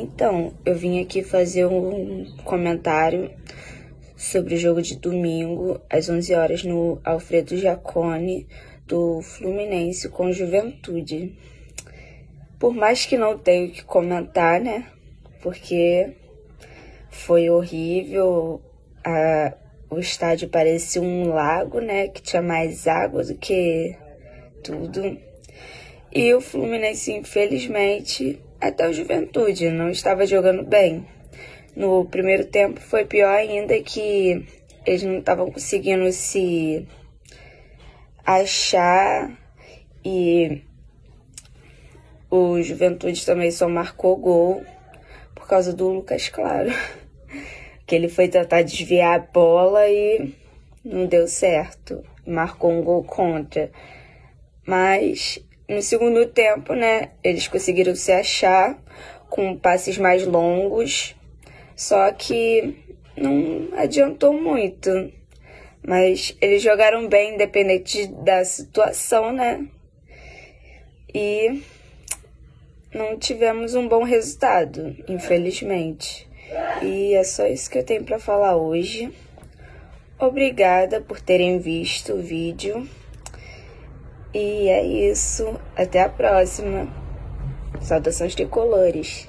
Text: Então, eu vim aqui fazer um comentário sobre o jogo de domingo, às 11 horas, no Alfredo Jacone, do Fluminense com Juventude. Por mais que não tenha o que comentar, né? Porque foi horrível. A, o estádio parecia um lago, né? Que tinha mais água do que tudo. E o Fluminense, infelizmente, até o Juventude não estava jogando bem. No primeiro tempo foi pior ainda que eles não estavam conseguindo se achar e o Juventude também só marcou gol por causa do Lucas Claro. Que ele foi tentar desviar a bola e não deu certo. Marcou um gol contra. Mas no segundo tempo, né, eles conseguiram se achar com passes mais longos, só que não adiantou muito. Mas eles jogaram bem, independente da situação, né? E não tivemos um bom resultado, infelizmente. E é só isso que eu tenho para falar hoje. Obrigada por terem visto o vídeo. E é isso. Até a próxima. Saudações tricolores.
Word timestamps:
Então, 0.00 0.54
eu 0.64 0.76
vim 0.76 1.00
aqui 1.02 1.24
fazer 1.24 1.66
um 1.66 2.24
comentário 2.44 3.32
sobre 4.16 4.54
o 4.54 4.56
jogo 4.56 4.80
de 4.80 4.94
domingo, 4.94 5.80
às 5.90 6.08
11 6.08 6.34
horas, 6.36 6.62
no 6.62 7.00
Alfredo 7.04 7.56
Jacone, 7.56 8.46
do 8.86 9.20
Fluminense 9.22 10.08
com 10.08 10.30
Juventude. 10.30 11.36
Por 12.60 12.72
mais 12.72 13.06
que 13.06 13.18
não 13.18 13.36
tenha 13.36 13.66
o 13.66 13.72
que 13.72 13.82
comentar, 13.82 14.60
né? 14.60 14.86
Porque 15.42 16.12
foi 17.10 17.50
horrível. 17.50 18.62
A, 19.04 19.52
o 19.90 19.98
estádio 19.98 20.48
parecia 20.48 21.02
um 21.02 21.30
lago, 21.30 21.80
né? 21.80 22.06
Que 22.06 22.22
tinha 22.22 22.40
mais 22.40 22.86
água 22.86 23.24
do 23.24 23.34
que 23.34 23.96
tudo. 24.62 25.18
E 26.14 26.32
o 26.34 26.40
Fluminense, 26.40 27.12
infelizmente, 27.12 28.40
até 28.60 28.88
o 28.88 28.92
Juventude 28.92 29.70
não 29.70 29.90
estava 29.90 30.26
jogando 30.26 30.64
bem. 30.64 31.06
No 31.76 32.04
primeiro 32.06 32.44
tempo 32.44 32.80
foi 32.80 33.04
pior 33.04 33.30
ainda 33.30 33.80
que 33.80 34.44
eles 34.84 35.02
não 35.02 35.18
estavam 35.18 35.50
conseguindo 35.50 36.10
se 36.12 36.86
achar 38.24 39.30
e 40.04 40.62
o 42.30 42.60
Juventude 42.60 43.24
também 43.24 43.50
só 43.50 43.68
marcou 43.68 44.16
gol 44.16 44.64
por 45.34 45.46
causa 45.46 45.72
do 45.72 45.88
Lucas 45.88 46.28
Claro. 46.28 46.70
Que 47.86 47.94
ele 47.94 48.08
foi 48.10 48.28
tentar 48.28 48.60
desviar 48.60 49.14
a 49.16 49.18
bola 49.18 49.88
e 49.88 50.34
não 50.84 51.06
deu 51.06 51.26
certo. 51.26 52.04
Marcou 52.26 52.70
um 52.70 52.82
gol 52.82 53.02
contra. 53.02 53.70
Mas 54.66 55.42
no 55.68 55.82
segundo 55.82 56.26
tempo, 56.26 56.74
né, 56.74 57.10
eles 57.22 57.46
conseguiram 57.46 57.94
se 57.94 58.10
achar 58.10 58.78
com 59.28 59.56
passes 59.56 59.98
mais 59.98 60.26
longos, 60.26 61.14
só 61.76 62.10
que 62.12 62.74
não 63.16 63.68
adiantou 63.76 64.32
muito. 64.32 65.12
Mas 65.86 66.36
eles 66.40 66.62
jogaram 66.62 67.08
bem, 67.08 67.34
independente 67.34 68.06
da 68.06 68.44
situação, 68.44 69.32
né? 69.32 69.66
E 71.14 71.62
não 72.92 73.18
tivemos 73.18 73.74
um 73.74 73.86
bom 73.86 74.02
resultado, 74.02 74.96
infelizmente. 75.08 76.28
E 76.82 77.14
é 77.14 77.22
só 77.24 77.46
isso 77.46 77.70
que 77.70 77.78
eu 77.78 77.84
tenho 77.84 78.04
para 78.04 78.18
falar 78.18 78.56
hoje. 78.56 79.12
Obrigada 80.18 81.00
por 81.00 81.20
terem 81.20 81.58
visto 81.58 82.14
o 82.14 82.22
vídeo. 82.22 82.88
E 84.40 84.68
é 84.68 84.86
isso. 84.86 85.58
Até 85.74 86.00
a 86.04 86.08
próxima. 86.08 86.86
Saudações 87.80 88.36
tricolores. 88.36 89.28